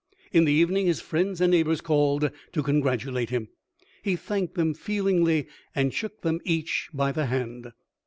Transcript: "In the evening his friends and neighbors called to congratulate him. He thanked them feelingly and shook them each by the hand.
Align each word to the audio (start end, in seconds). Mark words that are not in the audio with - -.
"In 0.33 0.45
the 0.45 0.51
evening 0.51 0.87
his 0.87 0.99
friends 0.99 1.39
and 1.41 1.51
neighbors 1.51 1.79
called 1.79 2.31
to 2.53 2.63
congratulate 2.63 3.29
him. 3.29 3.49
He 4.01 4.15
thanked 4.15 4.55
them 4.55 4.73
feelingly 4.73 5.45
and 5.75 5.93
shook 5.93 6.21
them 6.23 6.39
each 6.43 6.89
by 6.91 7.11
the 7.11 7.27
hand. 7.27 7.71